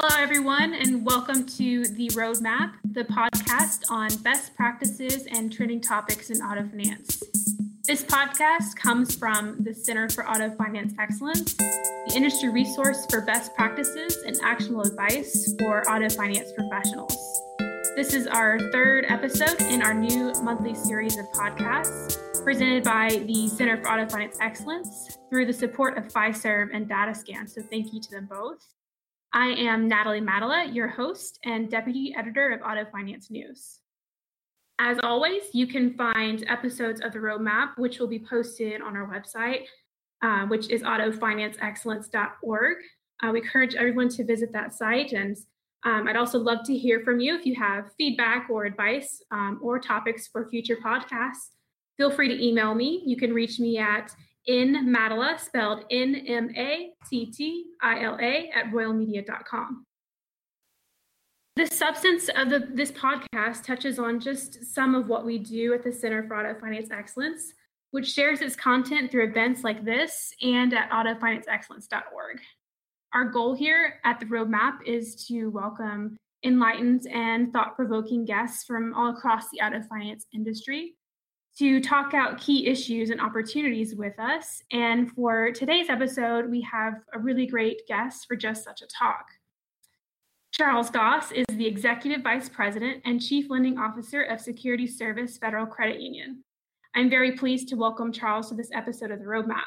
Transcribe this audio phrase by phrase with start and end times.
[0.00, 6.30] Hello, everyone, and welcome to The Roadmap, the podcast on best practices and trending topics
[6.30, 7.20] in auto finance.
[7.84, 13.56] This podcast comes from the Center for Auto Finance Excellence, the industry resource for best
[13.56, 17.16] practices and actionable advice for auto finance professionals.
[17.96, 23.48] This is our third episode in our new monthly series of podcasts presented by the
[23.48, 27.50] Center for Auto Finance Excellence through the support of Fiserv and DataScan.
[27.50, 28.64] So thank you to them both.
[29.32, 33.80] I am Natalie Mattila, your host and deputy editor of Auto Finance News.
[34.78, 39.06] As always, you can find episodes of the roadmap, which will be posted on our
[39.06, 39.64] website,
[40.22, 42.76] uh, which is autofinanceexcellence.org.
[43.22, 45.12] Uh, we encourage everyone to visit that site.
[45.12, 45.36] And
[45.84, 49.60] um, I'd also love to hear from you if you have feedback or advice um,
[49.62, 51.50] or topics for future podcasts.
[51.96, 53.02] Feel free to email me.
[53.04, 54.14] You can reach me at
[54.48, 59.84] in Mattila, spelled N M A T T I L A, at royalmedia.com.
[61.56, 65.82] The substance of the, this podcast touches on just some of what we do at
[65.84, 67.52] the Center for Auto Finance Excellence,
[67.90, 72.40] which shares its content through events like this and at autofinanceexcellence.org.
[73.12, 78.94] Our goal here at the Roadmap is to welcome enlightened and thought provoking guests from
[78.94, 80.94] all across the auto finance industry
[81.58, 84.62] to talk out key issues and opportunities with us.
[84.70, 89.26] And for today's episode, we have a really great guest for just such a talk.
[90.52, 95.66] Charles Goss is the Executive Vice President and Chief Lending Officer of Security Service Federal
[95.66, 96.44] Credit Union.
[96.94, 99.66] I'm very pleased to welcome Charles to this episode of the Roadmap.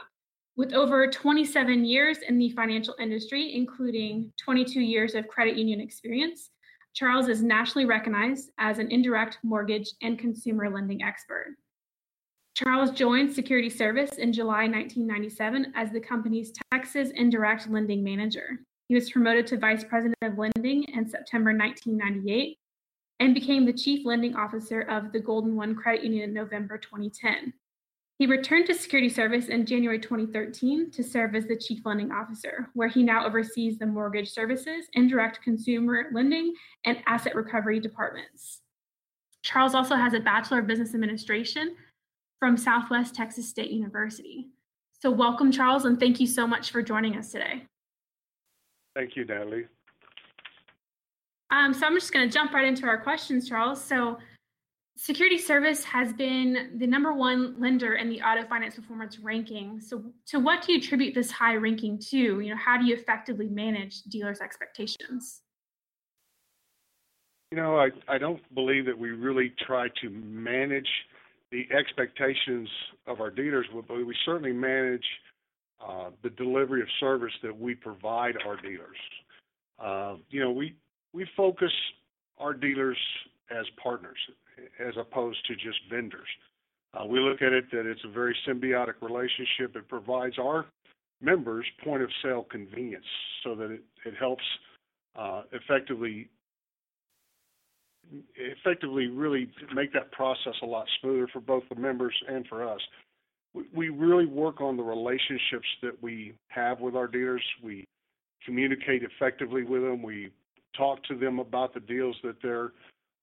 [0.56, 6.52] With over 27 years in the financial industry, including 22 years of credit union experience,
[6.94, 11.56] Charles is nationally recognized as an indirect mortgage and consumer lending expert.
[12.64, 18.60] Charles joined Security Service in July 1997 as the company's Texas Indirect Lending Manager.
[18.88, 22.60] He was promoted to Vice President of Lending in September 1998
[23.20, 27.52] and became the Chief Lending Officer of the Golden One Credit Union in November 2010.
[28.20, 32.70] He returned to Security Service in January 2013 to serve as the Chief Lending Officer,
[32.76, 36.54] where he now oversees the mortgage services, indirect consumer lending,
[36.86, 38.62] and asset recovery departments.
[39.42, 41.76] Charles also has a Bachelor of Business Administration
[42.42, 44.48] from Southwest Texas State University.
[45.00, 47.68] So, welcome, Charles, and thank you so much for joining us today.
[48.96, 49.68] Thank you, Natalie.
[51.52, 53.82] Um, so, I'm just going to jump right into our questions, Charles.
[53.82, 54.18] So,
[54.98, 59.80] Security Service has been the number one lender in the auto finance performance ranking.
[59.80, 62.40] So, to what do you attribute this high ranking to?
[62.40, 65.42] You know, how do you effectively manage dealers' expectations?
[67.52, 70.88] You know, I, I don't believe that we really try to manage
[71.52, 72.70] the expectations
[73.08, 75.06] of our dealers, but we certainly manage
[75.86, 78.98] uh, the delivery of service that we provide our dealers.
[79.80, 80.76] Uh, you know, we
[81.14, 81.72] we focus
[82.38, 82.98] our dealers
[83.50, 84.18] as partners
[84.80, 86.28] as opposed to just vendors.
[86.94, 89.76] Uh, we look at it that it's a very symbiotic relationship.
[89.76, 90.66] It provides our
[91.20, 93.06] members point of sale convenience
[93.44, 94.44] so that it, it helps
[95.52, 96.30] effectively
[98.36, 102.82] effectively really make that process a lot smoother for both the members and for us.
[103.74, 107.44] We really work on the relationships that we have with our dealers.
[107.62, 107.86] We
[108.46, 110.02] communicate effectively with them.
[110.02, 110.32] We
[110.78, 112.72] talk to them about the deals that they're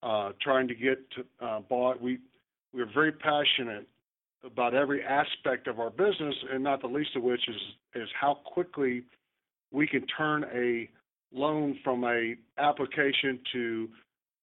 [0.03, 2.01] uh, trying to get to, uh, bought.
[2.01, 2.19] We
[2.73, 3.87] we are very passionate
[4.43, 7.61] about every aspect of our business, and not the least of which is
[7.95, 9.03] is how quickly
[9.71, 10.89] we can turn a
[11.33, 13.89] loan from a application to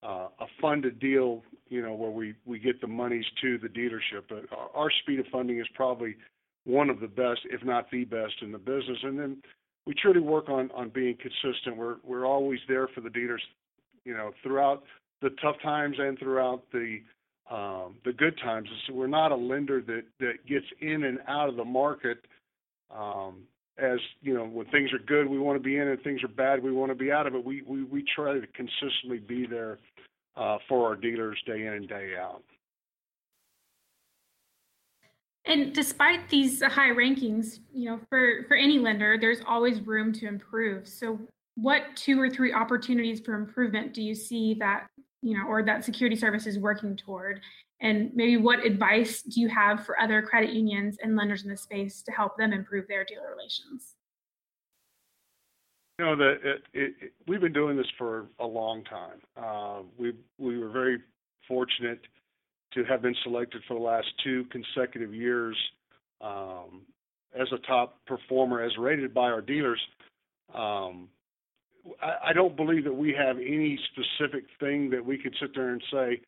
[0.02, 4.24] uh, a funded deal, you know, where we we get the monies to the dealership.
[4.28, 6.16] But our speed of funding is probably
[6.64, 8.98] one of the best, if not the best, in the business.
[9.02, 9.42] And then
[9.86, 11.76] we truly work on on being consistent.
[11.76, 13.42] We're we're always there for the dealers,
[14.04, 14.84] you know, throughout
[15.22, 16.98] the tough times and throughout the
[17.50, 18.68] um, the good times.
[18.86, 22.18] So we're not a lender that that gets in and out of the market.
[22.94, 23.42] Um,
[23.78, 26.28] as you know, when things are good, we want to be in, and things are
[26.28, 27.44] bad, we want to be out of it.
[27.44, 29.78] We we we try to consistently be there
[30.36, 32.42] uh, for our dealers day in and day out.
[35.44, 40.26] And despite these high rankings, you know, for for any lender, there's always room to
[40.26, 40.88] improve.
[40.88, 41.18] So,
[41.54, 44.86] what two or three opportunities for improvement do you see that
[45.22, 47.40] you know, or that security service is working toward?
[47.80, 51.56] And maybe what advice do you have for other credit unions and lenders in the
[51.56, 53.96] space to help them improve their dealer relations?
[55.98, 59.20] You know, it, it, it, we've been doing this for a long time.
[59.36, 60.98] Uh, we we were very
[61.48, 62.00] fortunate
[62.74, 65.56] to have been selected for the last two consecutive years
[66.20, 66.82] um,
[67.38, 69.80] as a top performer, as rated by our dealers.
[70.54, 71.08] Um,
[72.02, 75.70] I, I don't believe that we have any specific thing that we could sit there
[75.70, 76.20] and say,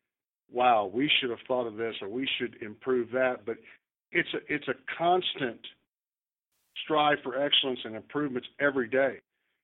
[0.51, 3.45] wow, we should have thought of this or we should improve that.
[3.45, 3.57] But
[4.11, 5.59] it's a, it's a constant
[6.83, 9.17] strive for excellence and improvements every day.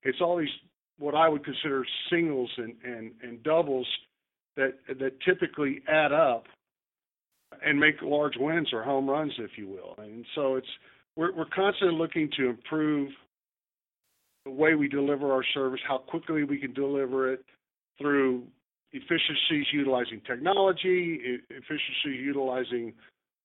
[0.03, 0.49] It's all these
[0.97, 3.87] what I would consider singles and, and, and doubles
[4.55, 6.45] that that typically add up
[7.65, 9.95] and make large wins or home runs, if you will.
[9.97, 10.67] And so it's
[11.15, 13.09] we're we're constantly looking to improve
[14.45, 17.43] the way we deliver our service, how quickly we can deliver it
[17.99, 18.43] through
[18.91, 22.93] efficiencies utilizing technology, efficiencies utilizing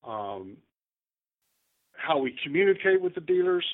[0.07, 0.57] um,
[1.93, 3.65] how we communicate with the dealers,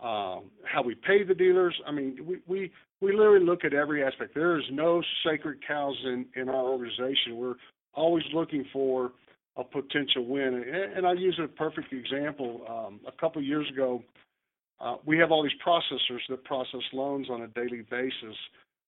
[0.00, 1.74] um, how we pay the dealers.
[1.86, 4.34] I mean, we, we we literally look at every aspect.
[4.34, 7.36] There is no sacred cows in in our organization.
[7.36, 7.54] We're
[7.94, 9.12] always looking for
[9.56, 10.64] a potential win.
[10.96, 12.62] And, I use a perfect example.
[12.68, 14.02] Um, a couple years ago,
[14.80, 18.36] uh, we have all these processors that process loans on a daily basis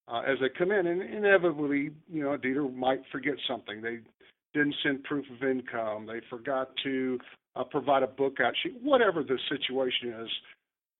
[0.08, 3.80] uh, as they come in, and inevitably, you know, a dealer might forget something.
[3.80, 3.98] They
[4.52, 6.06] didn't send proof of income.
[6.06, 7.18] They forgot to
[7.56, 10.28] uh, provide a book out sheet, whatever the situation is.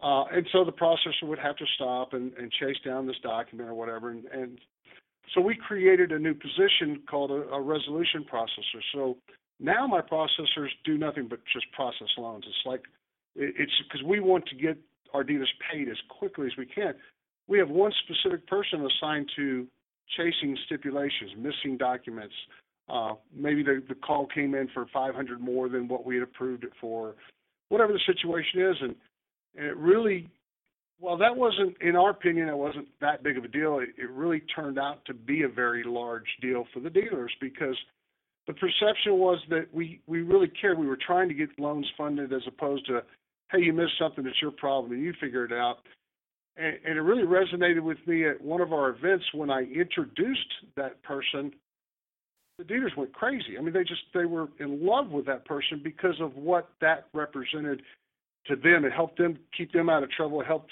[0.03, 3.69] Uh, and so the processor would have to stop and, and chase down this document
[3.69, 4.11] or whatever.
[4.11, 4.59] And, and
[5.35, 8.83] so we created a new position called a, a resolution processor.
[8.93, 9.17] So
[9.61, 12.45] now my processors do nothing but just process loans.
[12.47, 12.83] It's like
[13.37, 14.77] it's because we want to get
[15.12, 16.95] our dealers paid as quickly as we can.
[17.46, 19.67] We have one specific person assigned to
[20.17, 22.35] chasing stipulations, missing documents.
[22.88, 26.64] Uh, maybe the, the call came in for 500 more than what we had approved
[26.64, 27.14] it for,
[27.69, 28.94] whatever the situation is, and,
[29.56, 30.29] and it really,
[31.00, 33.79] well, that wasn't, in our opinion, it wasn't that big of a deal.
[33.79, 37.76] It, it really turned out to be a very large deal for the dealers because
[38.47, 40.79] the perception was that we we really cared.
[40.79, 43.02] We were trying to get loans funded as opposed to,
[43.50, 45.79] hey, you missed something, it's your problem, and you figure it out.
[46.56, 50.53] And, and it really resonated with me at one of our events when I introduced
[50.77, 51.53] that person.
[52.59, 53.59] The dealers went crazy.
[53.59, 57.06] I mean, they just they were in love with that person because of what that
[57.12, 57.83] represented
[58.47, 58.85] to them.
[58.85, 60.41] It helped them keep them out of trouble.
[60.41, 60.71] It helped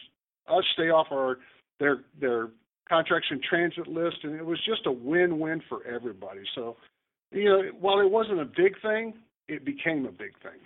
[0.48, 1.38] us stay off our
[1.80, 2.48] their their
[2.88, 6.42] contracts and transit list, and it was just a win-win for everybody.
[6.54, 6.76] So
[7.32, 9.14] you know, while it wasn't a big thing,
[9.48, 10.60] it became a big thing.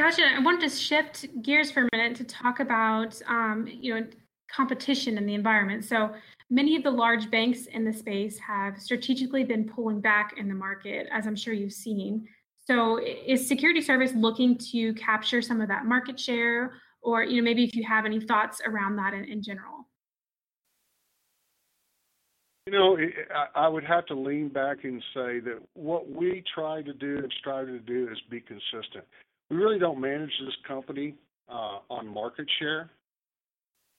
[0.00, 0.22] Gotcha.
[0.34, 4.06] I wanted to shift gears for a minute to talk about, um, you know,
[4.50, 5.84] competition in the environment.
[5.84, 6.14] So
[6.48, 10.54] many of the large banks in the space have strategically been pulling back in the
[10.54, 12.26] market, as I'm sure you've seen.
[12.66, 17.44] So is Security Service looking to capture some of that market share, or you know,
[17.44, 19.86] maybe if you have any thoughts around that in, in general?
[22.64, 22.96] You know,
[23.54, 27.30] I would have to lean back and say that what we try to do and
[27.38, 29.04] strive to do is be consistent.
[29.50, 31.14] We really don't manage this company
[31.48, 32.90] uh, on market share.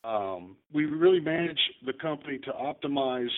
[0.03, 3.29] Um, we really manage the company to optimize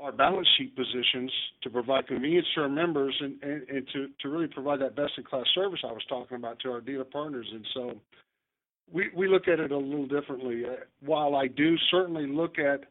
[0.00, 1.30] our balance sheet positions
[1.62, 5.12] to provide convenience to our members and, and, and to, to really provide that best
[5.18, 7.46] in class service I was talking about to our dealer partners.
[7.52, 8.00] And so
[8.90, 10.64] we, we look at it a little differently.
[10.64, 12.84] Uh, while I do certainly look at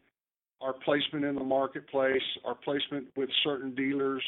[0.61, 4.23] our placement in the marketplace, our placement with certain dealers,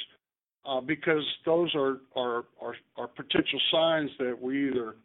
[0.65, 2.90] uh, because those are, are, are, are
[3.31, 4.95] potential signs that we either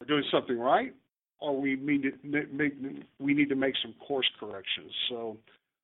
[0.00, 0.94] are doing something right
[1.40, 2.12] or we need to
[2.52, 2.74] make,
[3.18, 4.92] we need to make some course corrections.
[5.08, 5.36] So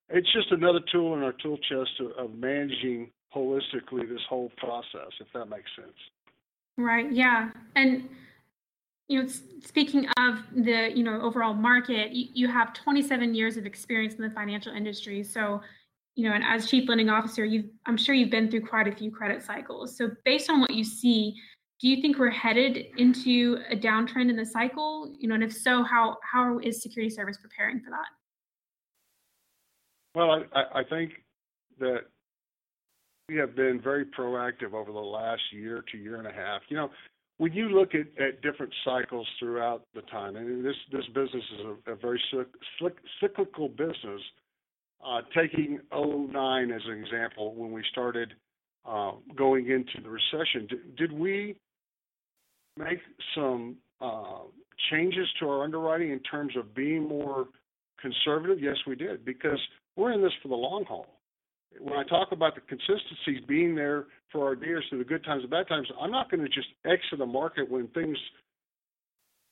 [0.09, 5.27] it's just another tool in our tool chest of, managing holistically this whole process, if
[5.35, 5.97] that makes sense.
[6.79, 7.11] Right.
[7.11, 7.51] Yeah.
[7.75, 8.09] And
[9.09, 9.29] you know,
[9.65, 14.23] speaking of the you know overall market, you, you have 27 years of experience in
[14.23, 15.23] the financial industry.
[15.23, 15.63] So,
[16.17, 18.93] you know, and as chief lending officer, you've I'm sure you've been through quite a
[18.93, 19.97] few credit cycles.
[19.97, 21.37] So, based on what you see,
[21.79, 25.15] do you think we're headed into a downtrend in the cycle?
[25.19, 28.07] You know, and if so, how how is Security Service preparing for that?
[30.15, 31.13] Well, I, I think
[31.79, 32.05] that
[33.29, 36.63] we have been very proactive over the last year to year and a half.
[36.71, 36.91] You know,
[37.37, 41.67] when you look at, at different cycles throughout the time, and this this business is
[41.87, 42.23] a, a very
[43.21, 44.23] cyclical business.
[45.05, 48.33] Uh, taking 09 as an example, when we started
[48.85, 51.57] uh, going into the recession, did, did we
[52.77, 52.99] make
[53.35, 54.41] some uh,
[54.91, 57.47] changes to our underwriting in terms of being more
[58.01, 58.59] conservative?
[58.61, 59.61] Yes, we did, because
[59.97, 61.17] we're in this for the long haul
[61.81, 65.43] when I talk about the consistencies being there for our dealers through the good times
[65.43, 68.17] and bad times, I'm not going to just exit a market when things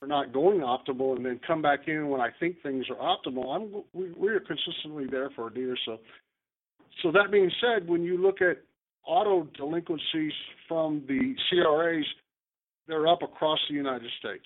[0.07, 3.55] not going optimal and then come back in when I think things are optimal.
[3.55, 5.79] I'm we, we are consistently there for our dealers.
[5.85, 5.99] So,
[7.03, 8.57] so that being said, when you look at
[9.05, 10.33] auto delinquencies
[10.67, 12.05] from the CRAs,
[12.87, 14.45] they're up across the United States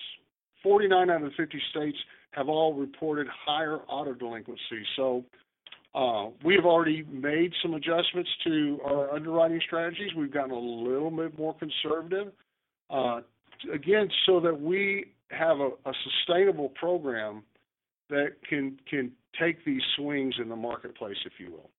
[0.62, 1.96] 49 out of the 50 states
[2.32, 4.84] have all reported higher auto delinquency.
[4.96, 5.24] So
[5.94, 10.10] uh, we have already made some adjustments to our underwriting strategies.
[10.16, 12.32] We've gotten a little bit more conservative,
[12.90, 13.20] uh,
[13.72, 17.42] again, so that we have a, a sustainable program
[18.08, 21.70] that can can take these swings in the marketplace, if you will.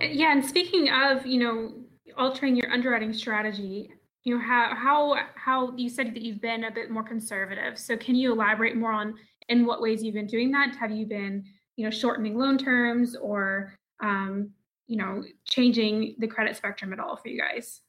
[0.00, 1.72] Yeah, and speaking of, you know,
[2.16, 3.90] altering your underwriting strategy,
[4.22, 7.78] you know, how how how you said that you've been a bit more conservative.
[7.78, 9.14] So can you elaborate more on
[9.48, 10.76] in what ways you've been doing that?
[10.76, 11.44] Have you been,
[11.76, 14.50] you know, shortening loan terms or um,
[14.86, 17.80] you know, changing the credit spectrum at all for you guys?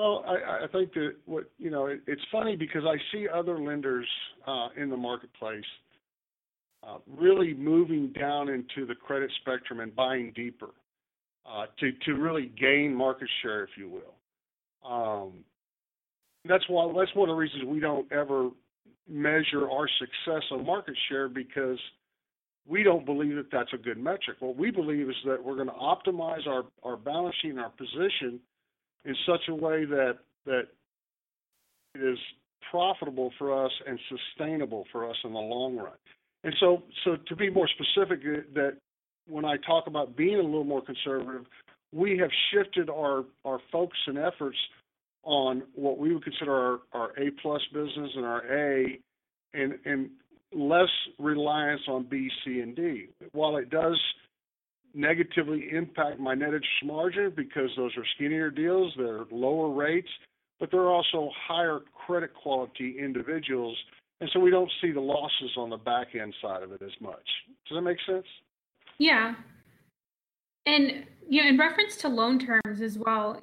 [0.00, 3.60] Well, I, I think that what you know, it, it's funny because I see other
[3.60, 4.06] lenders
[4.46, 5.62] uh, in the marketplace
[6.82, 10.70] uh, really moving down into the credit spectrum and buying deeper
[11.44, 14.90] uh, to to really gain market share, if you will.
[14.90, 15.32] Um,
[16.48, 18.48] that's why that's one of the reasons we don't ever
[19.06, 21.78] measure our success on market share because
[22.66, 24.38] we don't believe that that's a good metric.
[24.40, 27.70] What we believe is that we're going to optimize our, our balance sheet and our
[27.70, 28.40] position
[29.04, 30.68] in such a way that that
[31.94, 32.18] it is
[32.70, 35.92] profitable for us and sustainable for us in the long run.
[36.44, 38.76] And so, so to be more specific, uh, that
[39.28, 41.44] when I talk about being a little more conservative,
[41.92, 44.56] we have shifted our our focus and efforts
[45.22, 48.98] on what we would consider our, our A plus business and our A,
[49.52, 50.10] and and
[50.52, 50.88] less
[51.18, 53.08] reliance on B, C, and D.
[53.32, 54.00] While it does
[54.94, 60.08] negatively impact my net interest margin because those are skinnier deals, they're lower rates,
[60.58, 63.76] but they're also higher credit quality individuals,
[64.20, 66.92] and so we don't see the losses on the back end side of it as
[67.00, 67.26] much.
[67.68, 68.26] Does that make sense?
[68.98, 69.34] Yeah.
[70.66, 73.40] And you know, in reference to loan terms as well,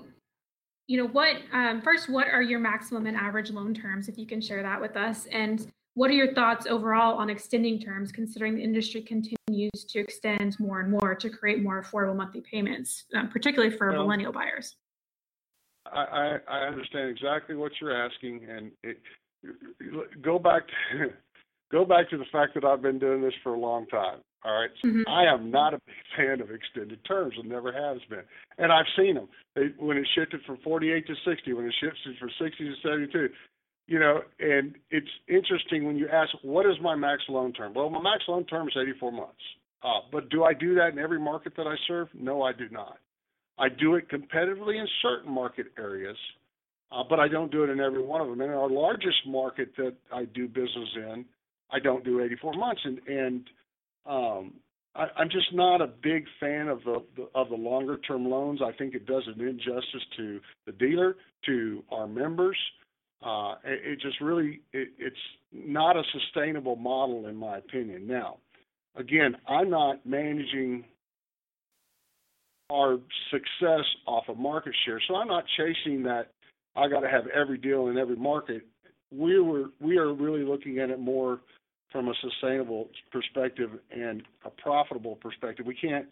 [0.88, 4.28] you know, what um, first, what are your maximum and average loan terms, if you
[4.28, 8.56] can share that with us, and what are your thoughts overall on extending terms, considering
[8.56, 13.30] the industry continues to extend more and more to create more affordable monthly payments, um,
[13.30, 14.76] particularly for millennial buyers?
[15.86, 18.98] I, I, I understand exactly what you're asking, and it,
[20.22, 21.14] go back to,
[21.72, 24.20] go back to the fact that I've been doing this for a long time.
[24.46, 24.70] All right?
[24.86, 25.02] mm-hmm.
[25.08, 28.24] I am not a big fan of extended terms and never has been.
[28.58, 29.30] And I've seen them.
[29.56, 33.30] They, when it shifted from 48 to 60, when it shifted from 60 to 72,
[33.88, 37.74] you know, and it's interesting when you ask, what is my max loan term?
[37.74, 39.34] Well, my max loan term is 84 months.
[39.84, 42.10] Uh, but do I do that in every market that I serve?
[42.14, 42.98] No, I do not.
[43.58, 46.18] I do it competitively in certain market areas,
[46.92, 48.42] uh, but I don't do it in every one of them.
[48.42, 51.26] In our largest market that I do business in,
[51.72, 53.50] I don't do 84 months, and and
[54.06, 54.54] um,
[54.96, 58.62] I, I'm just not a big fan of the, the of the longer term loans.
[58.64, 61.16] I think it does an injustice to the dealer,
[61.46, 62.58] to our members.
[63.24, 65.16] Uh, it, it just really it, it's
[65.52, 68.08] not a sustainable model in my opinion.
[68.08, 68.38] Now,
[68.96, 70.84] again, I'm not managing
[72.72, 72.98] our
[73.32, 76.32] success off of market share, so I'm not chasing that.
[76.76, 78.64] I got to have every deal in every market.
[79.12, 81.40] We were we are really looking at it more
[81.92, 85.66] from a sustainable perspective and a profitable perspective.
[85.66, 86.08] We can't.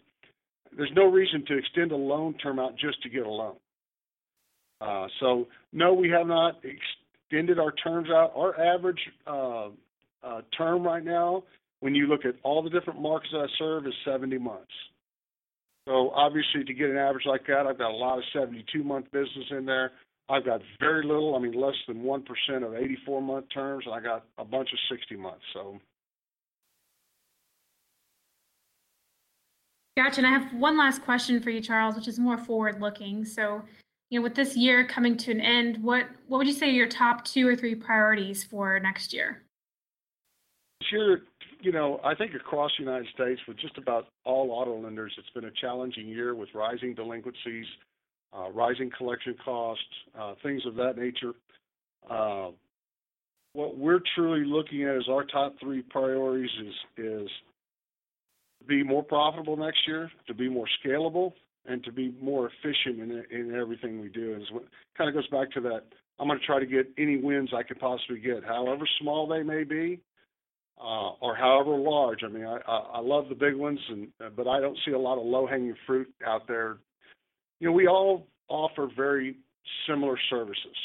[0.76, 3.56] There's no reason to extend a loan term out just to get a loan.
[4.80, 8.32] Uh, so no, we have not extended our terms out.
[8.36, 9.68] Our average uh,
[10.22, 11.44] uh, term right now,
[11.80, 14.72] when you look at all the different markets that I serve, is 70 months.
[15.86, 19.06] So obviously, to get an average like that, I've got a lot of 72 month
[19.12, 19.92] business in there.
[20.28, 24.00] I've got very little, I mean, less than 1% of 84 month terms, and I
[24.00, 25.44] got a bunch of 60 months.
[25.54, 25.78] So.
[29.96, 30.18] Gotcha.
[30.18, 33.24] And I have one last question for you, Charles, which is more forward looking.
[33.24, 33.62] So,
[34.10, 36.72] you know, with this year coming to an end, what, what would you say are
[36.72, 39.42] your top two or three priorities for next year?
[40.90, 41.18] Sure.
[41.60, 45.30] You know, I think across the United States, with just about all auto lenders, it's
[45.30, 47.66] been a challenging year with rising delinquencies,
[48.36, 49.82] uh, rising collection costs,
[50.18, 51.32] uh, things of that nature.
[52.08, 52.50] Uh,
[53.54, 57.28] what we're truly looking at as our top three priorities is is
[58.60, 61.32] to be more profitable next year, to be more scalable,
[61.68, 64.34] and to be more efficient in in everything we do.
[64.34, 64.48] And it
[64.96, 65.82] kind of goes back to that.
[66.18, 69.42] I'm going to try to get any wins I can possibly get, however small they
[69.42, 70.00] may be,
[70.80, 72.20] uh, or however large.
[72.24, 74.98] I mean, I, I, I love the big ones, and but I don't see a
[74.98, 76.78] lot of low hanging fruit out there
[77.60, 79.36] you know, we all offer very
[79.88, 80.76] similar services,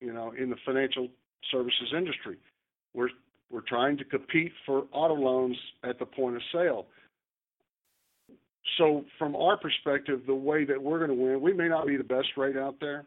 [0.00, 1.08] you know, in the financial
[1.50, 2.36] services industry.
[2.94, 3.10] We're
[3.50, 6.86] we're trying to compete for auto loans at the point of sale.
[8.76, 11.96] So from our perspective, the way that we're going to win, we may not be
[11.96, 13.06] the best rate out there,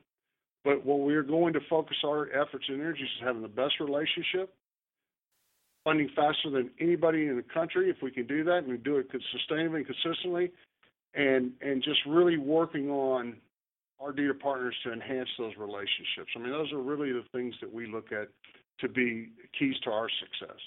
[0.63, 4.53] But what we're going to focus our efforts and energies is having the best relationship,
[5.83, 8.97] funding faster than anybody in the country if we can do that and we do
[8.97, 10.51] it sustainably and consistently,
[11.15, 13.37] and and just really working on
[13.99, 16.31] our dealer partners to enhance those relationships.
[16.35, 18.29] I mean, those are really the things that we look at
[18.79, 20.57] to be keys to our success.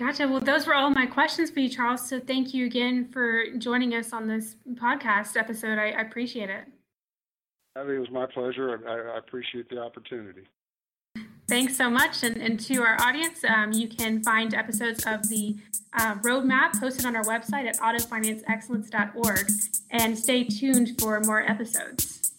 [0.00, 0.26] Gotcha.
[0.26, 2.08] Well, those were all my questions for you, Charles.
[2.08, 5.78] So thank you again for joining us on this podcast episode.
[5.78, 6.64] I, I appreciate it.
[7.76, 8.80] I think it was my pleasure.
[8.88, 10.44] I, I appreciate the opportunity.
[11.46, 12.22] Thanks so much.
[12.22, 15.56] And, and to our audience, um, you can find episodes of the
[15.92, 19.50] uh, roadmap posted on our website at autofinanceexcellence.org
[19.90, 22.29] and stay tuned for more episodes.